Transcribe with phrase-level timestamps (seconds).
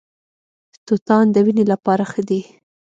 [0.85, 2.41] توتان د وینې لپاره ښه دي.